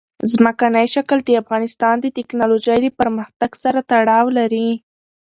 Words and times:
ځمکنی 0.33 0.85
شکل 0.95 1.17
د 1.25 1.29
افغانستان 1.41 1.95
د 1.99 2.05
تکنالوژۍ 2.17 2.79
له 2.85 2.91
پرمختګ 2.99 3.51
سره 3.63 3.79
تړاو 3.89 4.27
لري. 4.37 4.69